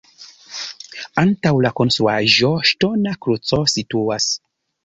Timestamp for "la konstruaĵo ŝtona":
1.65-3.15